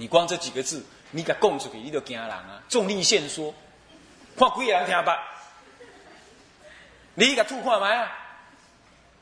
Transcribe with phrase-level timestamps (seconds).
[0.00, 2.62] 你光这几个字，你给供出去，你就惊人啊！
[2.70, 3.52] 重力线说，
[4.34, 5.18] 看几个人听吧。
[7.14, 8.10] 你甲吐看麦啊！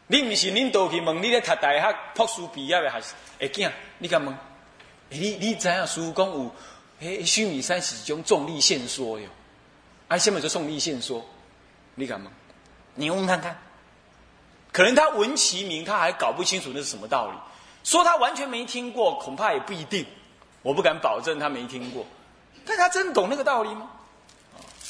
[0.06, 3.68] 你毋是恁倒去问你咧读大学博士毕业的还是会惊？
[3.98, 4.32] 你敢问？
[5.08, 6.54] 你你知影书讲有？
[7.00, 9.28] 诶，虚拟山是一种重力线说哟。
[10.06, 11.26] 啊，什么叫重力线说？
[11.96, 12.32] 你敢问？
[12.94, 13.58] 你问看看。
[14.70, 17.36] 可能他闻其名，他还搞不清楚那是什么道理。
[17.82, 20.06] 说他完全没听过，恐怕也不一定。
[20.62, 22.06] 我不敢保证他没听过，
[22.64, 23.90] 但他真懂那个道理吗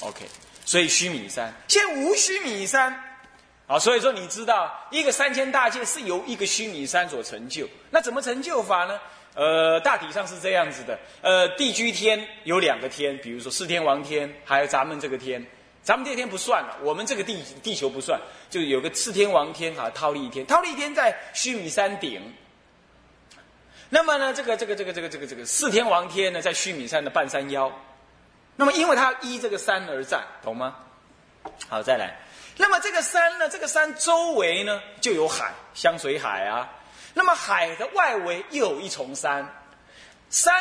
[0.01, 0.27] ？OK。
[0.65, 2.95] 所以须弥山现在无须弥山，
[3.66, 7.66] 啊，所以说你知道一个三千大界是由一个须弥山所成就。
[7.88, 9.01] 那怎么成就法呢？
[9.34, 10.98] 呃，大体上是这样子的。
[11.23, 15.43] 呃，地居天有两个天，比如说四天王天，还有咱们这个天，
[15.82, 22.21] 咱们这天不算了，我们这个地地球不算，就有个四天王天啊，忉利天，忉利天在须弥山顶。
[23.91, 27.73] 那么呢，这个这个这个这个这个这个四天王天呢，在须弥山的半山腰。
[28.56, 30.76] 那么，因为它依这个山而战，懂吗？
[31.68, 32.16] 好，再来。
[32.57, 33.48] 那么这个山呢？
[33.48, 36.68] 这个山周围呢就有海，香水海啊。
[37.15, 39.48] 那么海的外围又有一重山，
[40.29, 40.54] 山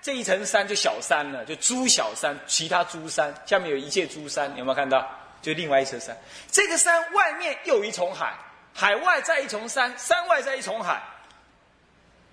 [0.00, 5.08] 这一层山就小山了，就诸小山，其他诸山下面有一切诸山，有没有看到？
[5.42, 6.16] 就另外一层山。
[6.50, 8.32] 这个山外面又有一重海，
[8.72, 11.02] 海外再一重山，山外再一重海，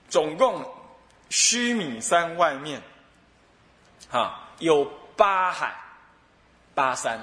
[0.10, 0.66] 总共
[1.30, 2.82] 须弥山外面，
[4.10, 4.92] 哈有。
[5.20, 5.76] 八海，
[6.74, 7.20] 八山，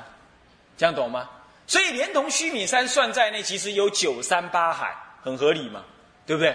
[0.77, 1.31] 这样懂吗？
[1.67, 5.83] 所以连同须弥山算在内，其实有九山八海，很合理嘛，
[6.27, 6.55] 对不对？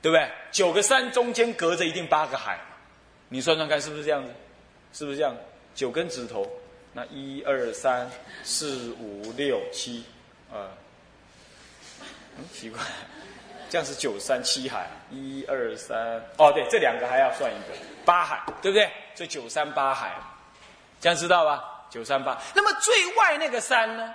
[0.00, 0.32] 对不对？
[0.50, 2.58] 九个山中间隔着一定八个海，
[3.28, 4.32] 你算算看是不是这样子？
[4.94, 5.36] 是不是这样？
[5.74, 6.50] 九根指头，
[6.94, 8.10] 那一二三
[8.42, 10.06] 四五六七，
[10.50, 10.70] 呃，
[12.38, 12.80] 嗯，奇怪，
[13.72, 15.96] 这样是九山七海，一二三，
[16.36, 18.86] 哦，对，这两个还要算一个八海，对不对？
[19.14, 20.14] 这九山八海。
[21.00, 21.64] 这样知道吧？
[21.88, 22.36] 九三八。
[22.54, 24.14] 那么最外那个山呢？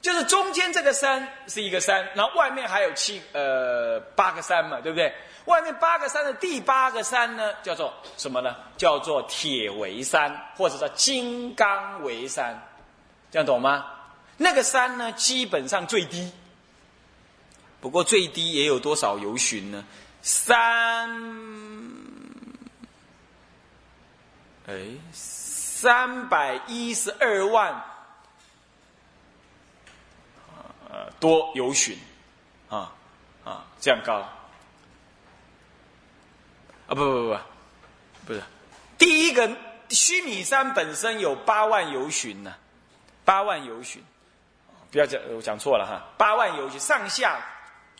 [0.00, 5.12] 就是中间这个山是一个山，然后外面还有七呃八个山嘛，对不对？
[5.46, 8.54] 外面八个山的第八个山呢，叫做什么呢？
[8.76, 12.56] 叫做铁围山，或者叫金刚围山，
[13.32, 13.86] 这样懂吗？
[14.36, 16.32] 那个山呢，基本上最低。
[17.84, 19.84] 不过最低也有多少游巡呢？
[20.22, 21.10] 三，
[24.66, 24.74] 哎。
[25.12, 27.84] 三百一十二万，
[31.20, 31.98] 多游巡，
[32.70, 32.90] 啊
[33.44, 34.30] 啊，这样高，啊
[36.88, 37.38] 不不不不，
[38.28, 38.42] 不是，
[38.96, 39.54] 第一个
[39.90, 42.54] 须弥山本身有八万游巡呢，
[43.26, 44.02] 八万游巡，
[44.90, 47.44] 不要讲我讲错了哈，八万游巡上下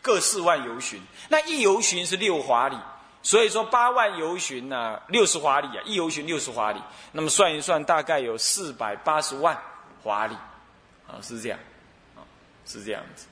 [0.05, 1.01] 各四万游巡，
[1.31, 2.77] 那一游巡是六华里。
[3.23, 9.59] 所以说八万游巡呢，六十华里啊，一游巡六十华里，那么算一算，大概有四百八十万
[10.03, 10.35] 华里，
[11.09, 11.59] 啊，是这样，
[12.15, 12.21] 啊，
[12.67, 13.25] 是这样子。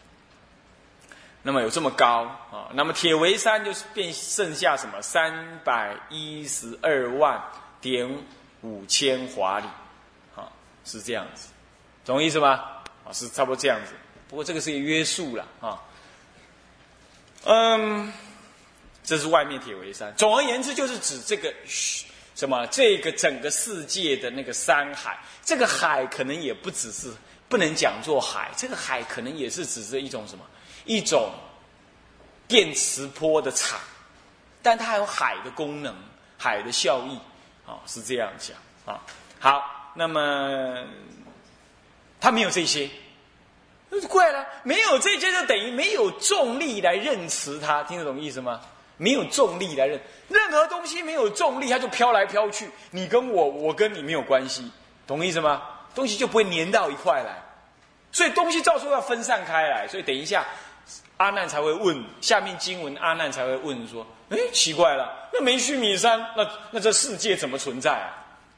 [1.43, 7.39] 那么有这么高啊，那么铁围山就是变剩下什么三百一十二万
[7.83, 8.09] 点
[8.63, 9.67] 五千华里，
[10.35, 10.49] 啊，
[10.87, 11.49] 是这样子，
[12.03, 12.49] 懂意思吗？
[13.05, 13.93] 啊，是差不多这样子。
[14.27, 15.79] 不过这个是一个约束了啊，
[17.45, 18.13] 嗯。
[19.05, 20.15] 这是外面铁围山。
[20.17, 21.53] 总而言之，就是指这个
[22.37, 25.19] 什么这个整个世界的那个山海。
[25.45, 27.13] 这个海可能也不只是
[27.49, 30.45] 不能讲作海，这个海可能也是指着一种什么
[30.85, 31.33] 一种
[32.47, 33.77] 电磁波的场，
[34.63, 35.93] 但它还有海的功能、
[36.39, 37.19] 海的效益
[37.69, 39.03] 啊，是这样讲啊。
[39.41, 40.87] 好，那么
[42.21, 42.89] 它没有这些，
[43.95, 44.47] 那就怪了。
[44.63, 48.59] 没有这些，就等于没有重力来认识它，听得懂意思吗？
[48.97, 52.71] 没有重力来认，任何东西没有重力，它就飘来飘去。
[52.91, 54.71] 你跟我，我跟你没有关系，
[55.07, 55.63] 懂意思吗？
[55.95, 57.37] 东西就不会粘到一块来，
[58.11, 59.87] 所以东西照说要分散开来。
[59.87, 60.47] 所以等一下，
[61.19, 68.09] 阿难才会问下面经文，阿难才会问说：“哎，奇怪了，那没须弥山，那那这世界怎么存在啊？”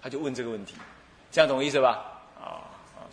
[0.00, 0.74] 他就问这个问题，
[1.32, 2.13] 这样懂意思吧？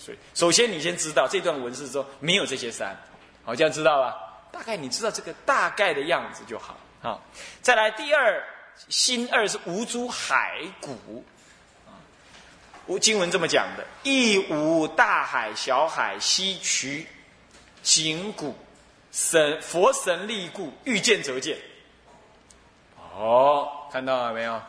[0.03, 2.97] 所以首先你先知道这段文字中没有这些山，
[3.45, 4.17] 好，这样知道吧？
[4.51, 6.75] 大概你知道这个大概的样子就好。
[7.01, 7.23] 好，
[7.61, 8.43] 再来第二
[8.89, 11.23] 心二是无诸海谷，
[11.85, 11.93] 啊，
[12.99, 17.05] 经文这么讲的，亦无大海、小海、溪渠、
[17.83, 18.55] 井谷、
[19.11, 21.57] 神佛神力故，欲见则见。
[23.15, 24.59] 哦，看到了没有？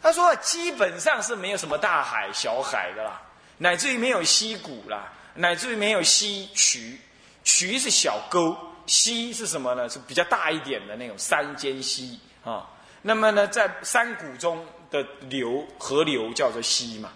[0.00, 3.20] 他说基本上是没有什么大海、小海的啦，
[3.58, 6.98] 乃至于没有溪谷啦，乃至于没有溪渠，
[7.44, 8.56] 渠是小沟。
[8.86, 9.86] 溪是什么呢？
[9.86, 12.66] 是比较大一点的那种山间溪啊。
[13.02, 17.12] 那么呢，在山谷中的流河流叫做溪嘛。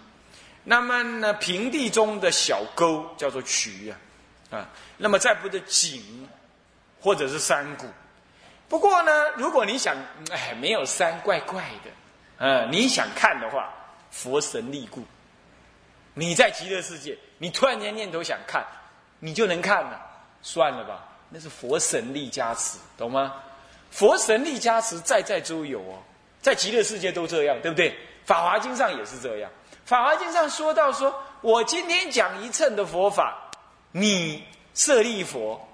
[0.63, 3.89] 那么呢，平地中的小沟叫做渠
[4.51, 4.69] 啊，啊。
[4.97, 6.29] 那么再不的井，
[7.01, 7.87] 或者是山谷。
[8.69, 9.95] 不过呢，如果你想，
[10.31, 11.91] 哎，没有山，怪怪的。
[12.37, 13.73] 嗯，你想看的话，
[14.11, 15.03] 佛神力故。
[16.13, 18.65] 你在极乐世界，你突然间念头想看，
[19.19, 19.99] 你就能看了。
[20.41, 23.33] 算了吧，那是佛神力加持，懂吗？
[23.91, 26.03] 佛神力加持，在在都有哦，
[26.41, 27.95] 在极乐世界都这样，对不对？
[28.25, 29.49] 法华经上也是这样。
[29.85, 33.49] 法华经上说到，说我今天讲一乘的佛法，
[33.91, 34.43] 你
[34.73, 35.65] 舍利佛，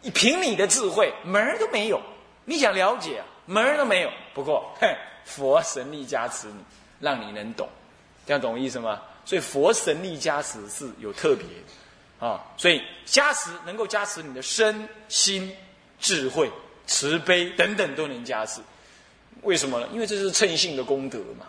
[0.00, 2.00] 你凭你的智慧门儿都没有，
[2.44, 4.10] 你想了解啊门儿都没有。
[4.32, 4.88] 不过，哼，
[5.24, 6.64] 佛神力加持你，
[7.00, 7.68] 让你能懂，
[8.26, 9.02] 这样懂意思吗？
[9.26, 11.44] 所以佛神力加持是有特别
[12.18, 15.54] 啊，所以加持能够加持你的身心
[16.00, 16.50] 智慧
[16.86, 18.60] 慈悲等等都能加持，
[19.42, 19.88] 为什么呢？
[19.92, 21.46] 因为这是称性的功德嘛，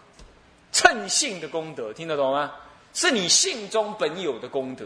[0.71, 2.51] 称性的功德听得懂吗？
[2.94, 4.83] 是你性中本有的功德，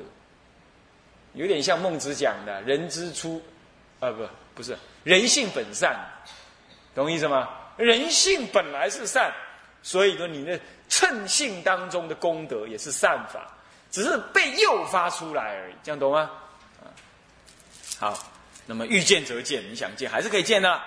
[1.33, 3.41] 有点像孟子讲的“人之初”，
[4.01, 5.97] 啊不不是人性本善，
[6.93, 7.47] 懂意思吗？
[7.77, 9.33] 人性本来是善，
[9.83, 10.59] 所以说你的。
[10.91, 13.49] 称性当中的功德也是善法，
[13.89, 16.29] 只是被诱发出来而已，这样懂吗？
[17.97, 18.19] 好，
[18.65, 20.81] 那么欲见则见，你想见还是可以见的。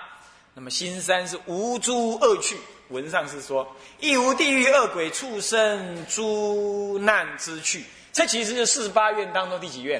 [0.53, 2.55] 那么心三是无诸恶趣，
[2.89, 7.83] 文上是说亦无地狱恶鬼畜生诸难之趣，
[8.13, 9.99] 这其实是四十八愿当中第几愿？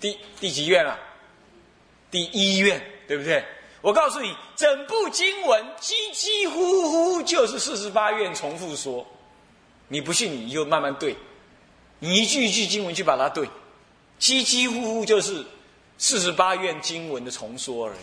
[0.00, 0.98] 第第几愿啊？
[2.10, 3.44] 第一愿，对不对？
[3.86, 9.06] 我告诉你，整部经文几几乎乎就是四十八愿重复说。
[9.86, 11.16] 你不信，你就慢慢对，
[12.00, 13.48] 你一句一句经文去把它对，
[14.18, 15.46] 几几乎乎就是
[15.98, 17.98] 四十八愿经文的重说而已，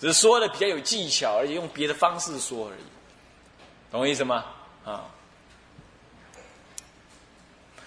[0.00, 2.82] 只是说的比较有技巧，而且用别的方式说而已，
[3.92, 4.46] 懂我意思吗？
[4.84, 5.04] 啊，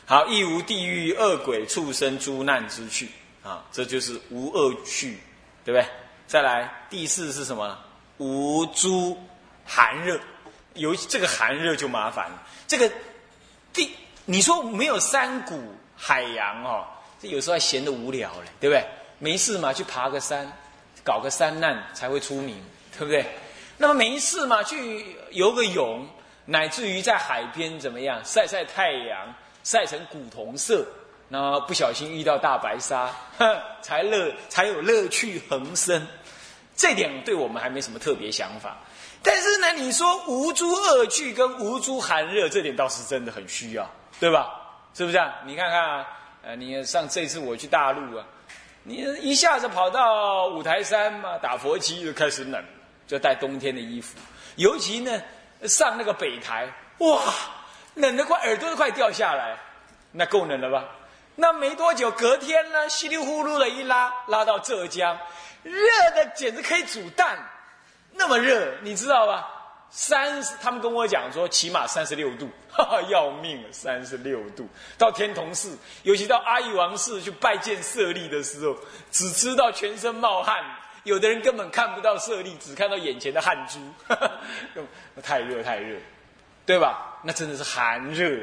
[0.06, 3.10] 好，亦无地狱恶鬼畜生诸难之趣
[3.44, 5.20] 啊，这就是无恶趣，
[5.66, 5.86] 对不对？
[6.28, 7.78] 再来，第四是什么？
[8.18, 9.18] 无诸
[9.66, 10.20] 寒热，
[10.74, 12.44] 有这个寒热就麻烦了。
[12.68, 12.92] 这个
[13.72, 13.96] 第，
[14.26, 15.58] 你说没有山谷
[15.96, 16.86] 海洋哦，
[17.22, 18.86] 这有时候还闲得无聊嘞，对不对？
[19.20, 20.52] 没事嘛，去爬个山，
[21.02, 22.62] 搞个山难才会出名，
[22.98, 23.26] 对不对？
[23.78, 26.06] 那么没事嘛，去游个泳，
[26.44, 29.34] 乃至于在海边怎么样晒晒太阳，
[29.64, 30.86] 晒成古铜色。
[31.30, 33.10] 那不小心遇到大白鲨，
[33.82, 36.08] 才乐才有乐趣横生，
[36.76, 38.78] 这点对我们还没什么特别想法。
[39.24, 43.90] 但是呢，你说无诸恶趣跟无诸寒热，这点倒是真的很需要，
[44.20, 44.54] 对吧？
[44.94, 45.34] 是不是啊？
[45.46, 46.08] 你看看啊，
[46.44, 48.26] 呃，你上这次我去大陆啊，
[48.84, 52.64] 你一下子跑到五台山嘛，打佛七就开始冷，
[53.06, 54.18] 就带冬天的衣服。
[54.56, 55.22] 尤其呢，
[55.64, 57.22] 上那个北台，哇，
[57.96, 59.58] 冷得快耳朵都快掉下来，
[60.12, 60.86] 那够冷了吧？
[61.40, 65.16] 那没多久，隔天呢，稀里呼噜的一拉，拉到浙江，
[65.62, 65.72] 热
[66.16, 67.38] 的简直可以煮蛋，
[68.12, 69.48] 那么热，你知道吧？
[69.92, 74.68] 三，他们跟我讲说，起码三十六度， 哈哈，要命了，三十六度。
[74.98, 78.76] 到天童寺，尤其到阿育王寺去拜见舍利的时候，
[79.12, 80.66] 只知道全身冒汗，
[81.04, 84.32] 有的人根本看不到舍利，只看到眼前的汗珠，哈哈，
[85.22, 86.00] 太热太热，
[86.66, 87.20] 对吧？
[87.24, 88.42] 那真的是寒热。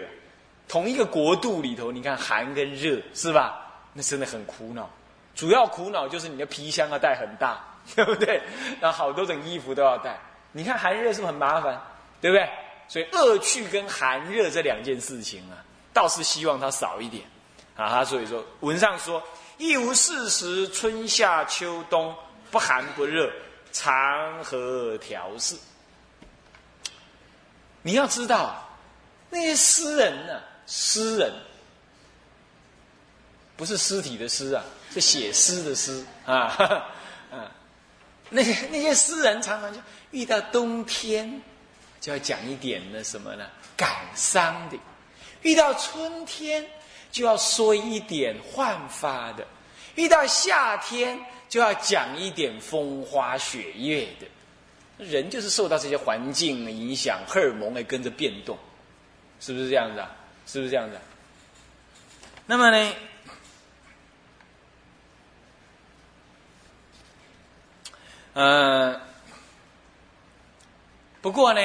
[0.68, 3.60] 同一个国度里头，你看寒跟热是吧？
[3.92, 4.88] 那真的很苦恼。
[5.34, 7.62] 主要苦恼就是你的皮箱要带很大，
[7.94, 8.40] 对不对？
[8.80, 10.18] 然后好多种衣服都要带。
[10.52, 11.80] 你看寒热是不是很麻烦？
[12.20, 12.48] 对不对？
[12.86, 17.24] 所以恶趣跟寒热这两件事情啊，倒是希望它少一点
[17.76, 18.04] 啊。
[18.04, 19.22] 所以说文上说：
[19.58, 22.14] 一无四时，春夏秋冬，
[22.50, 23.30] 不寒不热，
[23.72, 25.56] 长和调适。
[27.82, 28.62] 你要知道，
[29.30, 30.40] 那些诗人呢？
[30.66, 31.32] 诗人
[33.56, 36.56] 不是尸体的尸啊，是写诗的诗啊，
[37.30, 37.48] 嗯，
[38.30, 39.78] 那些那些诗人常常就
[40.10, 41.40] 遇到冬天
[42.00, 43.46] 就要讲一点那什么呢？
[43.76, 44.76] 感伤的；
[45.42, 46.66] 遇到春天
[47.12, 49.44] 就要说一点焕发的；
[49.94, 51.18] 遇到夏天
[51.48, 54.26] 就要讲一点风花雪月的。
[54.98, 58.56] 人就是受到这些环境影响，荷尔蒙也跟着变动，
[59.40, 60.10] 是不是这样子啊？
[60.46, 60.98] 是不是这样子？
[62.46, 62.94] 那么呢？
[68.34, 69.00] 呃，
[71.22, 71.60] 不过呢，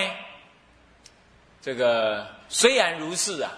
[1.62, 3.52] 这个虽然如是啊，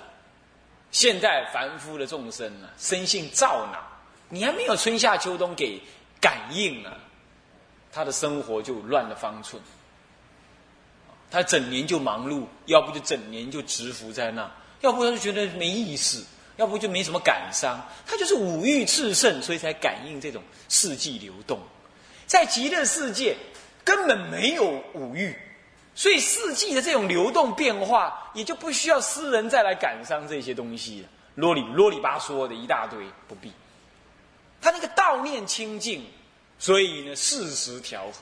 [0.92, 3.80] 现在凡夫的众生啊，生性躁恼，
[4.30, 5.82] 你还没有春夏秋冬给
[6.20, 6.94] 感应啊，
[7.92, 9.62] 他的生活就乱了方寸。
[11.30, 14.50] 他整年就忙碌，要不就整年就蛰伏在那，
[14.82, 16.24] 要不他就觉得没意思，
[16.58, 17.80] 要不就没什么感伤。
[18.06, 21.60] 他就是五欲炽盛，所以才感应这种四季流动。
[22.28, 23.36] 在极乐世界
[23.84, 25.36] 根本没有五欲，
[25.96, 31.08] 所以四季的这种流动变化，也就不需要诗人再来感伤这些东西了。
[31.36, 33.52] 啰里啰里吧嗦的一大堆，不必。
[34.62, 36.06] 他那个道念清净，
[36.60, 38.14] 所以呢，事时调和，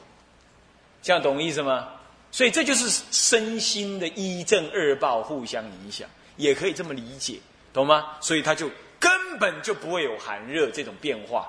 [1.02, 1.88] 这样懂意思吗？
[2.32, 6.08] 所以这就是身心的一正二报互相影响，
[6.40, 7.38] 也可以这么理解，
[7.72, 8.18] 懂吗？
[8.20, 11.48] 所以他就根本就不会有寒热这种变化，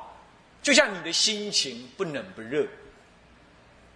[0.63, 2.67] 就像你的心情不冷不热，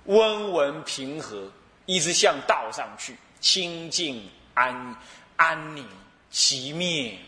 [0.05, 1.51] 温文平和，
[1.85, 4.97] 一直向道上去，清净安
[5.37, 5.85] 安宁，
[6.33, 7.19] 熄灭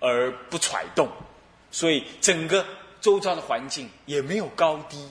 [0.00, 1.08] 而不揣动，
[1.70, 2.66] 所以整个
[3.00, 5.08] 周遭的环境也没有高低，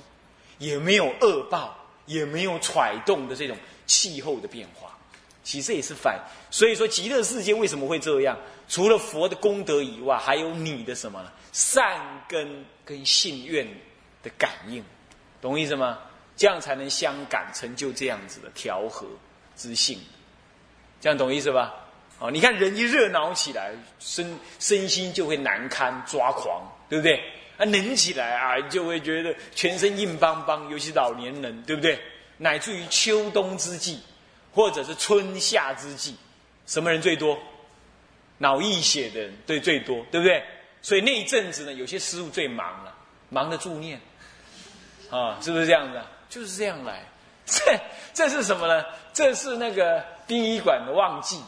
[0.57, 1.77] 也没有恶报，
[2.07, 3.55] 也没有揣动的这种。
[3.87, 4.97] 气候的变化，
[5.43, 6.19] 其实也是反。
[6.49, 8.37] 所以说，极乐世界为什么会这样？
[8.67, 11.31] 除了佛的功德以外，还有你的什么呢？
[11.51, 13.67] 善根跟信愿
[14.23, 14.83] 的感应，
[15.41, 15.99] 懂意思吗？
[16.37, 19.05] 这样才能相感，成就这样子的调和
[19.55, 19.99] 之性。
[20.99, 21.73] 这样懂意思吧？
[22.19, 27.15] 哦，你看人一热闹起来，身身心就会难堪抓狂，对不对？
[27.57, 31.99] 啊，冷起来啊，就会觉得全身硬邦邦，尤其老年人，对不对？
[32.37, 33.99] 乃至于秋冬之际，
[34.53, 36.15] 或者是春夏之际，
[36.65, 37.37] 什么人最多？
[38.37, 40.43] 脑溢血的人对最多，对不对？
[40.81, 42.91] 所以那一阵子呢，有些师傅最忙了，
[43.29, 44.01] 忙的助念，
[45.11, 46.01] 啊，是不是这样子？
[46.27, 47.03] 就是这样来。
[47.45, 47.79] 这
[48.13, 48.83] 这是什么呢？
[49.13, 51.39] 这是那个殡仪馆的旺季，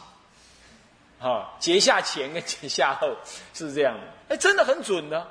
[1.20, 3.08] 啊，节下前跟节下后
[3.54, 4.34] 是这样的。
[4.34, 5.26] 哎，真的很准的。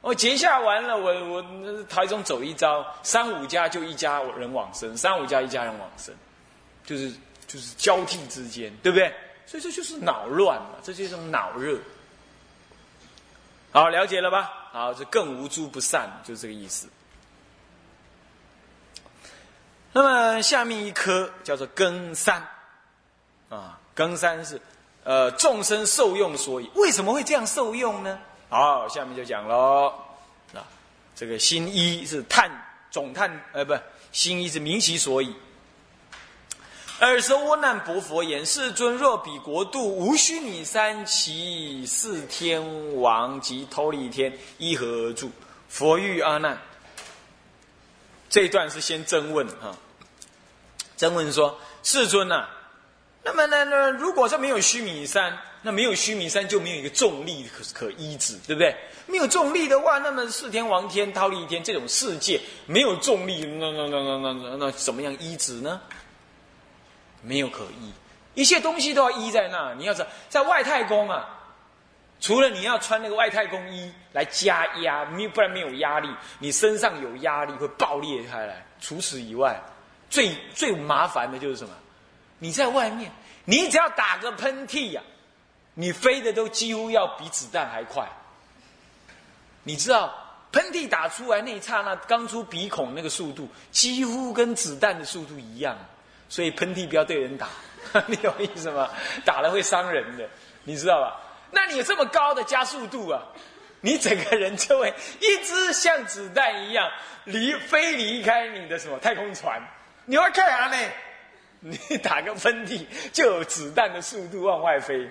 [0.00, 6.14] 我结下完了，我我台中走一遭，三五家就一家人往生，三五家一家人往生，
[6.90, 7.12] 就是
[7.46, 9.14] 就是交替之间，对不对？
[9.46, 11.78] 所以这就是脑乱嘛，这就是一种脑热。
[13.70, 14.50] 好，了解了吧？
[14.72, 16.88] 好，这更无诸不善，就是这个意思。
[19.92, 22.44] 那么下面一颗叫做根三，
[23.48, 24.60] 啊，根三是
[25.04, 28.18] 呃众生受用所以，为什么会这样受用呢？
[28.48, 29.94] 好，下面就讲喽。
[30.52, 30.66] 啊，
[31.14, 32.50] 这个心一是探
[32.90, 33.76] 总探，呃，不，
[34.10, 35.32] 心一是明其所以。
[37.06, 45.30] 尔时窝难薄佛言：世尊若彼国度无须弥山，其四天王及偷利天依何而住？
[45.68, 46.60] 佛欲阿难。
[48.28, 49.74] 这一段是先征问哈，
[50.98, 52.46] 征问说：世尊呐，
[53.24, 55.38] 那么呢那，如果说没有须弥山？
[55.62, 58.74] 那没有须弥山，就没有一个重力可可依止，对不对？
[59.06, 65.80] 没有重力的话，那么四天王天、忉利天这种世界没有重力，那那那那那那怎么样依止呢？
[67.22, 67.92] 没有可依，
[68.34, 69.74] 一切东西都要依在那。
[69.74, 71.28] 你要知，在外太空啊，
[72.20, 76.08] 除了你要穿那个外太空衣来加压，没不然没有压力，
[76.38, 78.64] 你身上有压力会爆裂开来。
[78.80, 79.60] 除此以外，
[80.08, 81.74] 最最麻烦的就是什么？
[82.38, 83.10] 你在外面，
[83.44, 85.02] 你只要打个喷嚏呀。
[85.74, 88.06] 你飞的都几乎要比子弹还快，
[89.62, 90.12] 你知道
[90.50, 95.78] 喷嚏打出来那一刹那，刚出鼻孔那个速度几乎跟子弹的速度一样，
[96.30, 97.48] 所以喷嚏不要对人打，
[98.06, 98.88] 你懂意思吗？
[99.26, 100.26] 打了会伤人的，
[100.64, 101.20] 你知道吧？
[101.50, 103.20] 那你有这么高的加速度啊，
[103.82, 106.88] 你整个人就会一直像子弹一样
[107.24, 109.60] 离飞离开你的什么太空船，
[110.06, 110.76] 你会干啥呢？
[111.58, 115.10] 你打个喷嚏就有子弹的速度往外飞。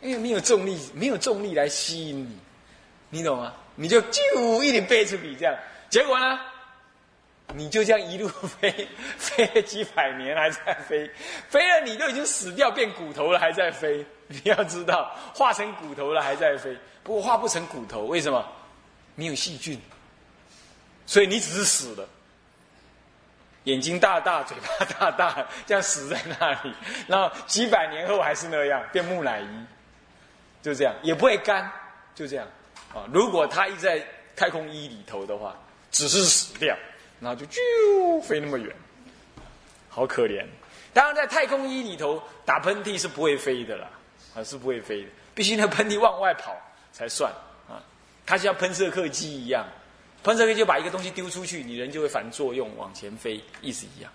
[0.00, 2.38] 因为没有重力，没有重力来吸引你，
[3.08, 3.54] 你懂吗？
[3.76, 5.56] 你就就一点飞出去这样，
[5.88, 6.40] 结果呢，
[7.54, 11.10] 你就这样一路飞， 飞了几百年还在飞，
[11.48, 14.04] 飞了你都已经死掉变骨头了还在飞。
[14.28, 18.46] 你要知道，化成骨头了还在飞，不过化不成骨头，为什么？
[19.14, 19.78] 没有细菌，
[21.04, 22.08] 所以你只是死了，
[23.64, 26.74] 眼睛大大，嘴巴大大，这样死在那里，
[27.06, 29.66] 然后几百年后还是那样，变木乃伊。
[30.62, 31.68] 就这样，也不会干，
[32.14, 32.46] 就这样，
[32.94, 33.02] 啊！
[33.12, 34.00] 如果他一直在
[34.36, 35.56] 太空衣里头的话，
[35.90, 36.72] 只是死掉，
[37.22, 38.74] 然后就啾飞那么远，
[39.88, 40.44] 好可怜。
[40.92, 43.88] 当然，在太空衣里头打喷嚏是不会飞的啦，
[44.34, 46.54] 啊，是不会飞的，必须那喷嚏往外跑
[46.92, 47.32] 才算
[47.68, 47.80] 啊。
[48.26, 49.64] 它像喷射客机一样，
[50.24, 54.10] 喷射客机就把一个东西丢出去，你人就会反作用往前飞，意思一样。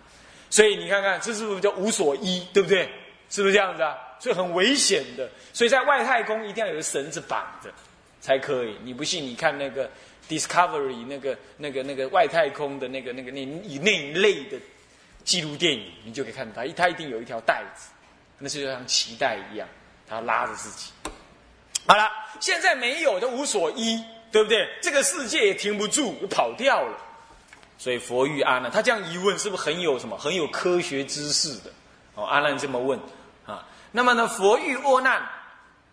[0.49, 2.89] 所以你看看，这是不是叫无所依，对不对？
[3.29, 3.95] 是不是这样子啊？
[4.19, 7.69] 所以很危险的，所以在外太空一定要有个绳子绑着，
[8.21, 8.77] 才可以。
[8.83, 9.23] 你不信？
[9.23, 9.89] 你看那个
[10.29, 14.57] Discovery 那个那个那个外太空的那个那个那以那一类的
[15.23, 17.89] 记录电影，你就可以看到他，他一定有一条带子，
[18.39, 19.67] 那是就像脐带一样，
[20.07, 20.91] 他拉着自己。
[21.85, 24.67] 好了，现在没有的无所依，对不对？
[24.81, 26.97] 这个世界也停不住，跑掉了。
[27.77, 31.71] 所以佛遇阿难，他这样疑问是不是很有什么很有科学知识的？
[32.15, 32.99] 哦，阿难这么问
[33.45, 33.65] 啊。
[33.91, 35.21] 那么呢，佛遇阿难，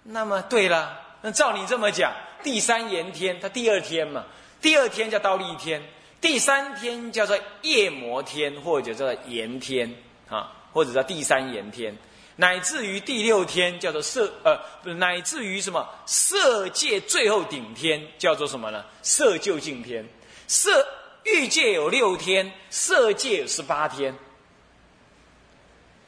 [0.03, 2.13] 那么对了，那照你这么讲。
[2.45, 4.25] 第三炎天，它第二天嘛，
[4.61, 5.83] 第二天叫倒立天，
[6.21, 9.93] 第三天叫做夜摩天，或者叫做炎天
[10.29, 11.97] 啊，或者叫第三炎天，
[12.37, 14.61] 乃至于第六天叫做色呃，
[14.95, 18.85] 乃至于什么色界最后顶天叫做什么呢？
[19.03, 20.07] 色究竟天，
[20.47, 20.87] 色
[21.25, 24.15] 欲界有六天，色界有十八天。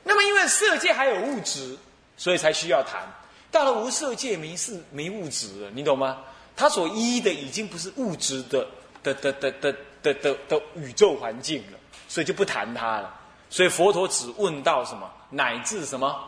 [0.05, 1.76] 那么因为色界还有物质，
[2.16, 3.02] 所以才需要谈。
[3.57, 6.19] 到了无色界，没事没物质了，你懂吗？
[6.55, 8.67] 他所依的已经不是物质的
[9.03, 13.19] 的的的的的的宇宙环境了，所以就不谈它了。
[13.49, 16.23] 所以佛陀只问到什么，乃至什么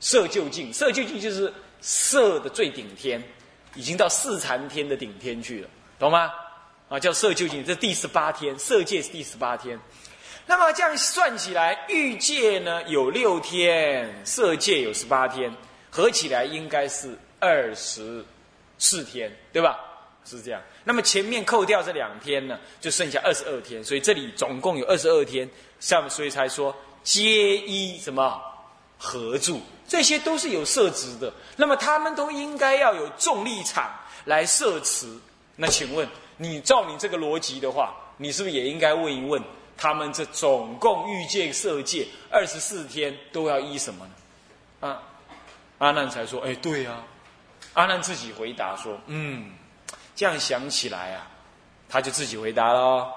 [0.00, 3.22] 色究竟，色究竟就是色的最顶天，
[3.76, 5.68] 已经到四禅天的顶天去了，
[6.00, 6.32] 懂吗？
[6.88, 9.78] 啊，叫色究竟，这第十八天，色界是第十八天。
[10.46, 15.54] 那么这样算起来，欲界呢有六天，色界有十八天。
[15.96, 18.22] 合起来应该是二十
[18.76, 19.80] 四天，对吧？
[20.26, 20.60] 是这样。
[20.84, 23.82] 那么前面扣掉这两天呢，就剩下二十二天。
[23.82, 25.48] 所以这里总共有二十二天，
[25.80, 28.38] 下面所以才说皆依什么
[28.98, 31.32] 合住，这些都是有设置的。
[31.56, 33.90] 那么他们都应该要有重力场
[34.26, 35.06] 来摄持。
[35.56, 39.42] 那请问你照你这个逻辑的话，你是不是也应该问一问
[39.78, 44.88] 他们这总共欲界色界二十四天都要依什么呢？
[44.88, 45.02] 啊？
[45.78, 47.02] 阿难才说：“哎，对呀。”
[47.74, 49.52] 阿难自己回答说：“嗯，
[50.14, 51.26] 这样想起来啊，
[51.90, 53.12] 他就自己回答了。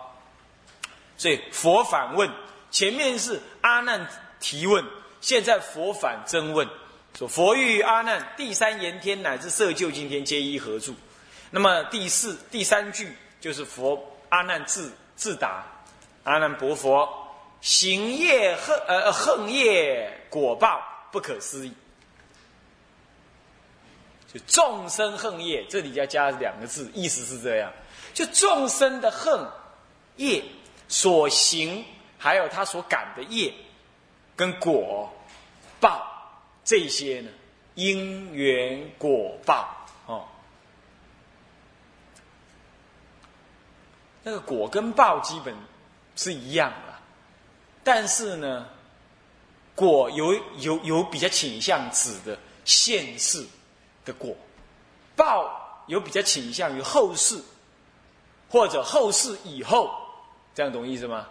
[1.18, 2.30] 所以佛反问，
[2.70, 4.06] 前面是阿难
[4.42, 4.84] 提问，
[5.22, 6.68] 现在佛反真问，
[7.18, 10.94] 说：‘佛欲阿难第三言天乃至色究竟天皆依何住？’
[11.52, 15.64] 那么第四第三句就是佛阿难自自答，
[16.26, 17.08] 阿难薄佛
[17.62, 20.82] 行业恨呃恨业果报
[21.14, 21.74] 不可思议。”
[24.32, 27.74] 就众生恨业，这里要加两个字，意思是这样：
[28.14, 29.44] 就众生的恨
[30.18, 30.44] 业
[30.88, 31.84] 所行，
[32.20, 33.52] 还有他所感的业
[34.36, 35.12] 跟果
[35.80, 36.08] 报
[36.64, 37.32] 这些呢，
[37.74, 40.28] 因缘果报哦。
[44.22, 45.56] 那个果跟报基本
[46.16, 46.94] 是一样的，
[47.84, 48.68] 但是呢，
[49.74, 53.44] 果有有有比较倾向指的现世。
[54.10, 54.36] 的果
[55.16, 57.40] 报有比较倾向于后世，
[58.50, 59.92] 或者后世以后，
[60.56, 61.28] 这样懂意思吗？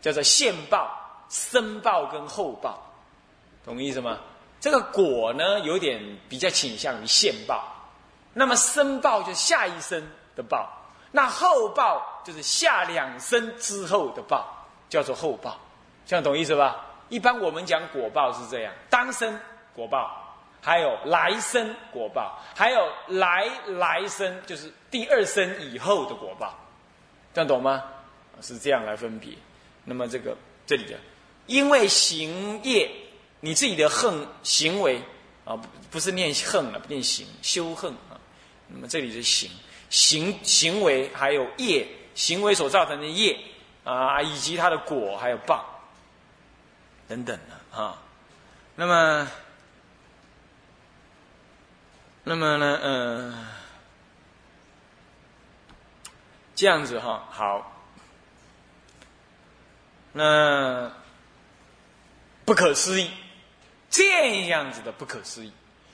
[0.00, 0.90] 叫做现报、
[1.28, 2.80] 生报跟后报，
[3.64, 4.18] 懂意思吗？
[4.60, 7.64] 这个果呢，有点比较倾向于现报，
[8.32, 10.04] 那么生报就下一生
[10.34, 10.68] 的报，
[11.12, 14.46] 那后报就是下两生之后的报，
[14.88, 15.56] 叫做后报，
[16.04, 16.84] 这样懂意思吧？
[17.08, 19.38] 一般我们讲果报是这样，当生
[19.74, 20.24] 果报。
[20.60, 26.58] 还有来生果报，还有来来生，就是第二生以后的果报，
[27.32, 27.84] 这样懂吗？
[28.42, 29.30] 是这样来分别。
[29.84, 30.98] 那么这个这里的，
[31.46, 32.90] 因为行业，
[33.40, 35.00] 你自己的恨行为
[35.44, 35.58] 啊，
[35.90, 38.18] 不是念恨了，念行修恨啊。
[38.66, 39.50] 那么这里是行
[39.88, 43.38] 行行为，还有业行为所造成的业
[43.84, 45.64] 啊，以及它的果还有报
[47.06, 48.02] 等等的啊。
[48.74, 49.28] 那么。
[52.28, 53.46] 那么呢，嗯，
[56.54, 57.72] 这样子哈，好，
[60.12, 60.92] 那
[62.44, 63.10] 不可思议，
[63.88, 65.50] 这样子的不可思议，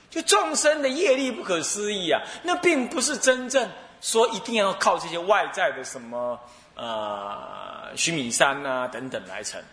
[0.09, 3.71] 就众生的业力不可思议啊，那并不是真正
[4.01, 6.37] 说一定要靠这些外在的什么
[6.75, 9.63] 呃须弥山啊等等来成。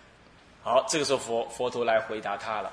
[0.62, 2.72] 好，这个时候佛佛陀来回答他了，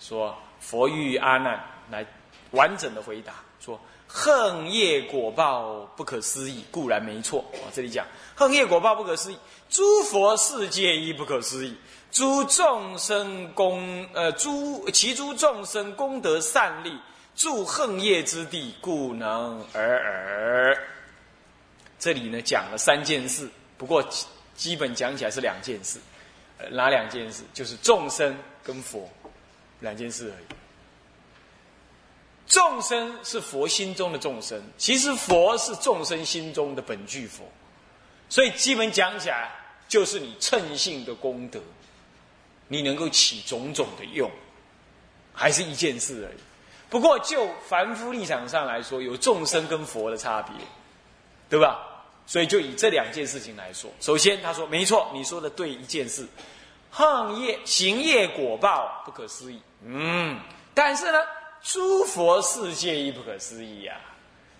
[0.00, 2.04] 说佛欲阿难来。
[2.52, 7.44] 完整的回答说：“恨业果报不可思议，固然没错。
[7.52, 11.76] 我，这里讲恨业果报不可思议，诸佛世界亦不可思议。
[12.10, 16.98] 诸众生功，呃，诸其诸众生功德善利，
[17.36, 20.76] 助恨业之地，故能而尔。
[21.98, 24.04] 这里呢讲了三件事，不过
[24.56, 26.00] 基本讲起来是两件事。
[26.72, 27.44] 哪两件事？
[27.54, 29.08] 就是众生跟佛
[29.78, 30.44] 两件事而已。”
[32.50, 37.44] 众生是佛心中的众生，其实佛是众生心中的本具佛，
[38.28, 39.52] 所以基本讲起来，
[39.88, 41.60] 就是你称性的功德，
[42.66, 44.28] 你能够起种种的用，
[45.32, 46.38] 还是一件事而已。
[46.88, 50.52] 不过就凡夫立场上来说，有众生跟佛的差别，
[51.48, 51.86] 对吧？
[52.26, 56.26] 所以就以这两件事情来说，首先他说没错，你说的对一件事，
[56.90, 60.36] 行业行业果报不可思议，嗯，
[60.74, 61.18] 但是呢。
[61.62, 63.94] 诸佛世界亦不可思议呀！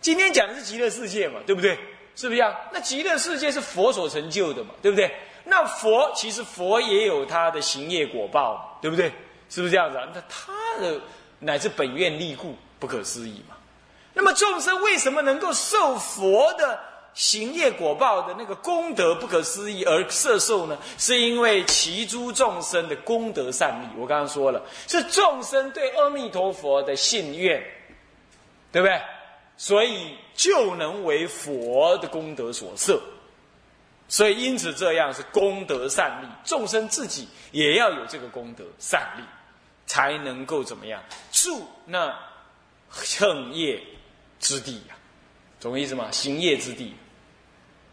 [0.00, 1.78] 今天讲的是极乐世界嘛，对不对？
[2.16, 2.54] 是不是啊？
[2.72, 5.10] 那极乐世界是佛所成就的嘛，对不对？
[5.44, 9.10] 那佛其实佛也有他的行业果报，对不对？
[9.48, 10.06] 是不是这样子啊？
[10.14, 11.00] 那他的
[11.38, 13.56] 乃至本愿力故不可思议嘛？
[14.12, 16.78] 那么众生为什么能够受佛的？
[17.14, 24.00] 行业果报的那个功德不可思议而摄受呢，是因为其诸众生的功德善利。
[24.00, 27.62] 我刚刚说了，是众生对阿弥陀佛的信愿，
[28.72, 29.00] 对不对？
[29.56, 32.98] 所以就能为佛的功德所摄。
[34.08, 39.22] 所以因此这样是功德善利，众生自己也要有这个功德善利，
[39.86, 42.12] 才能够怎么样住那
[43.04, 43.80] 乘业
[44.38, 44.96] 之地呀？
[45.60, 46.10] 懂意思吗？
[46.10, 46.94] 行业之地。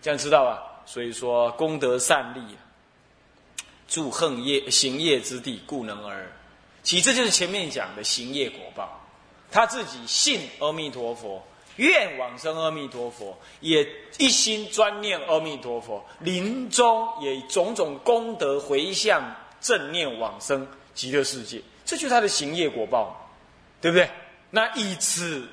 [0.02, 0.84] 这样知道吧？
[0.86, 2.56] 所以说功德善利，
[3.88, 6.32] 住横业行业之地，故能而。
[6.84, 9.02] 其实这就是前面讲的行业果报。
[9.52, 11.42] 他自己信阿弥陀佛，
[11.78, 19.22] 愿往生阿弥陀佛，也一心专念阿弥陀佛，临终也种种功德回向
[19.60, 23.30] 正念往生极乐世界，这就是他的行业果报，
[23.82, 24.10] 对不对？
[24.52, 25.48] 那以此，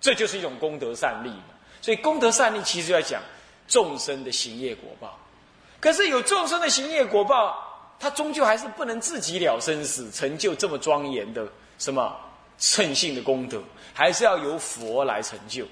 [0.00, 1.53] 这就是一种功德善利嘛。
[1.84, 3.20] 所以功德善利其实要讲。
[3.66, 5.18] 众生的行业果报，
[5.80, 12.14] 可是有众生的行业果报，他终究还是不能自己了生死，成就这么庄严的什么
[12.58, 13.62] 称性的功德，
[13.94, 15.66] 还是要由佛来成就，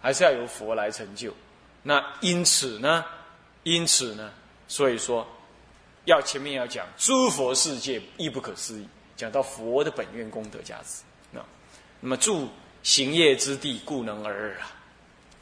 [0.00, 1.30] 还是要由佛来成就。
[1.82, 3.04] 那因此呢，
[3.62, 4.32] 因此呢，
[4.68, 5.26] 所以说，
[6.06, 11.02] 要前面要讲诸佛世界亦不可思议，讲到佛的本愿功德价值。
[11.30, 11.42] 那
[12.00, 12.48] 那么住
[12.88, 14.72] 行业之地，故能而啊。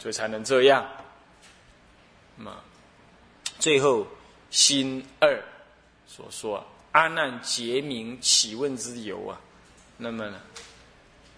[0.01, 0.85] 所以才能这样。
[2.37, 2.57] 那么，
[3.61, 4.05] 最后
[4.51, 5.41] 心二
[6.09, 9.41] 所说阿难结明起问之由啊，
[9.97, 10.41] 那么呢，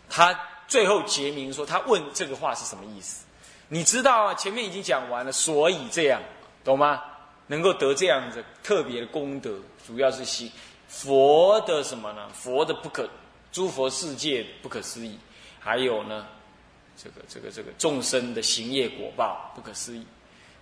[0.09, 3.25] 他最后结明说他问这个话是什么意思？
[3.69, 6.23] 你知道啊，前面已经讲完了，所以这样，
[6.65, 7.03] 懂吗？
[7.47, 10.51] 能够得这样子特别的功德，主要是心
[10.89, 12.29] 佛的什么呢？
[12.31, 13.09] 佛的不可
[13.53, 15.19] 诸佛世界不可思议，
[15.69, 16.27] 还有呢？
[16.97, 20.05] 这个这个这个众生的行业果报不可思议，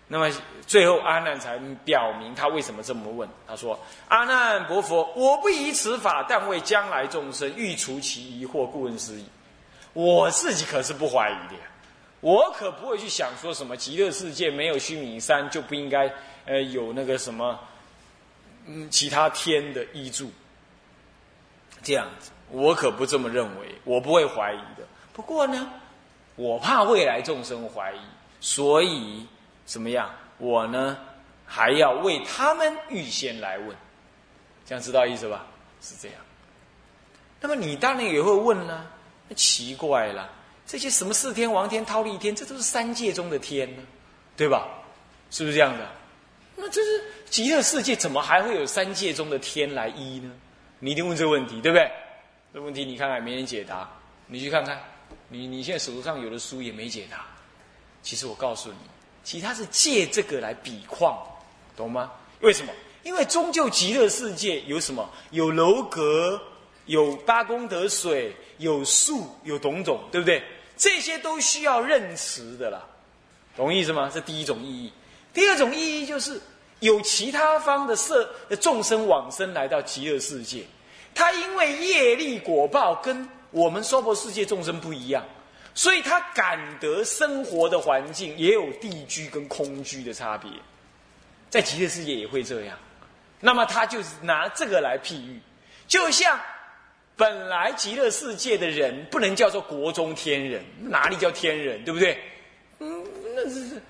[0.09, 0.29] 那么
[0.66, 3.27] 最后阿难才表明他为什么这么问。
[3.47, 9.25] 他说：“阿难伯佛，我不疑此法，但为将来众生欲除其疑惑，故问师矣。
[9.92, 11.59] 我自己可是不怀疑的，
[12.21, 16.12] 我可不会去想说什么极乐世界没有须弥山就不应该
[16.45, 17.59] 呃有那个什么
[18.66, 20.31] 嗯其他天的依助。
[21.83, 24.87] 这样子，我可不这么认为，我不会怀疑的。
[25.17, 25.73] 不过呢。”
[26.37, 28.01] 我怕未来众生怀疑，
[28.41, 29.27] 所以
[29.65, 30.15] 怎么样？
[30.37, 30.99] 我呢
[31.47, 33.75] 还要为他们预先来问，
[34.67, 35.47] 这样知道意思吧？
[35.81, 36.19] 是这样。
[37.41, 38.85] 那么你当然也会问了，
[39.29, 40.29] 那奇怪了，
[40.67, 43.83] 这些什么四天王天、忉利天，这都是三界中的天呢，
[44.37, 44.69] 对吧？
[45.31, 45.89] 是不是这样的？
[46.55, 50.31] 那这是极乐世界，怎么还会有三界中的天来依呢？
[50.81, 51.91] 你一定问这个问题，对不对？
[52.53, 53.89] 这问题你看看没人解答，
[54.27, 54.79] 你去看看。
[55.29, 57.27] 你你现在手头上有的书也没解答，
[58.03, 58.77] 其实我告诉你，
[59.25, 61.19] 其他是借这个来比况，
[61.77, 62.12] 懂吗？
[62.41, 62.73] 为什么？
[63.03, 65.09] 因为终究极乐世界有什么？
[65.31, 66.41] 有楼阁，
[66.87, 70.43] 有八功德水，有树，有种种，对不对？
[70.77, 72.85] 这些都需要认识的啦，
[73.57, 74.11] 懂意思吗？
[74.12, 74.93] 这第一种意义。
[75.35, 76.41] 第二种意义就是
[76.81, 80.65] 有其他方的色众生往生来到极乐世界，
[81.15, 83.29] 他因为业力果报跟。
[83.57, 85.25] 我们娑婆世界众生不一样，
[85.75, 90.51] 所以他感得生活的环境也有地居跟空居的差别，
[91.49, 92.79] 在极乐世界也会这样。
[93.40, 95.40] 那么他就是拿这个来譬喻，
[95.88, 96.38] 就像
[97.16, 102.19] 本来极乐世界的人不能叫做国中天人，哪里叫天人，对不对？
[102.81, 103.81] 嗯，那是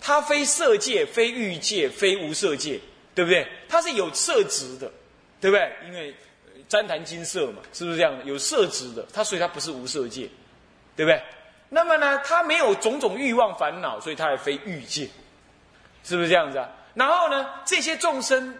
[0.00, 2.78] 他非色界，非欲界，非无色界，
[3.12, 3.44] 对不对？
[3.68, 4.88] 他是有色值的，
[5.40, 5.72] 对不对？
[5.84, 6.14] 因为。
[6.72, 8.24] 三坛金色嘛，是不是这样的？
[8.24, 10.26] 有色值的，它所以它不是无色界，
[10.96, 11.22] 对不对？
[11.68, 15.06] 那么呢，它没有种种欲望烦恼，所以它也非欲界，
[16.02, 16.66] 是不是这样子啊？
[16.94, 18.56] 然后呢，这些众生，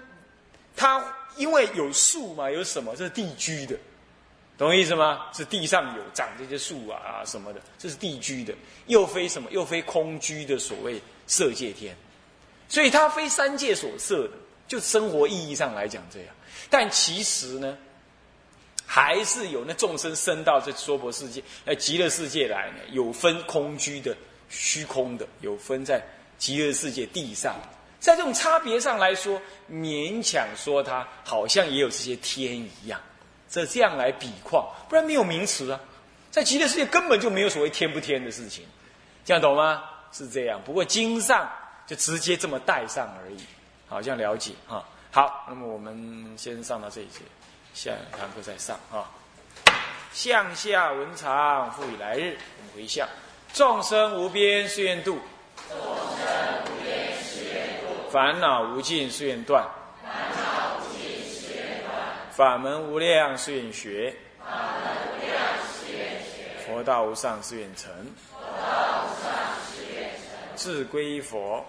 [0.76, 1.02] 它
[1.36, 2.94] 因为有树嘛，有什么？
[2.94, 3.74] 这是地居的，
[4.58, 5.28] 懂我意思吗？
[5.32, 8.52] 是地上有长这些树啊啊什么的，这是地居的，
[8.88, 11.96] 又非什么，又非空居的所谓色界天，
[12.68, 14.34] 所以它非三界所设的，
[14.68, 16.28] 就生活意义上来讲这样。
[16.68, 17.78] 但其实呢，
[18.94, 24.14] 还是有那众生生到这娑婆世界、呃极乐世界来呢，有分空居的、
[24.50, 26.04] 虚空的，有分在
[26.36, 27.56] 极乐世界地上。
[27.98, 33.00] 在这种差别上来说，勉强说它好像也有这些天一样。
[33.48, 35.80] 这这样来比况，不然没有名词啊。
[36.30, 38.62] 在极乐世界根本就没有所谓天不天的事情，
[39.24, 39.84] 这样懂吗？
[40.12, 40.60] 是这样。
[40.66, 41.50] 不过经上
[41.86, 43.38] 就直接这么带上而已，
[43.88, 44.84] 好像了解哈。
[45.10, 47.20] 好，那么我们先上到这一节，
[47.74, 49.10] 下堂课再上啊。
[50.12, 52.36] 向下文长，复以来日。
[52.58, 53.08] 我们回向：
[53.54, 55.18] 众生无边誓愿度，
[55.68, 56.26] 众生
[56.66, 59.66] 无边誓愿度；烦恼无尽誓愿断。
[60.02, 61.92] 烦恼无尽誓愿断
[62.32, 64.14] 法门无量誓愿学，
[66.66, 67.90] 佛道无上誓愿成，
[68.30, 69.32] 佛道无上
[69.66, 70.20] 誓愿成。
[70.54, 71.64] 自归佛，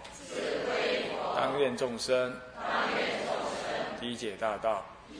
[1.38, 2.38] 当愿众生。
[2.56, 4.02] 当愿众生。
[4.02, 5.16] 理解大道，发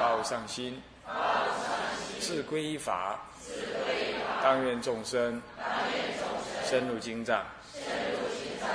[0.00, 0.80] 无上心，
[2.20, 3.18] 自归法，
[4.42, 5.40] 当愿众生。
[6.64, 7.44] 深入经藏，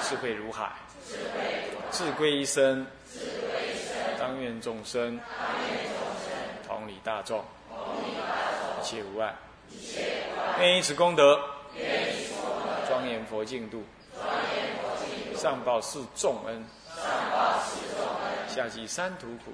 [0.02, 0.74] 智慧如海，
[1.92, 2.86] 自归一生。
[4.20, 5.18] 当愿众生。
[6.68, 7.42] 同理大众，
[8.82, 9.34] 一切无碍。
[10.60, 11.40] 愿以此功德，
[12.88, 13.82] 庄严佛净土，
[15.38, 16.66] 上报四重恩，
[18.50, 19.54] 下济三途苦。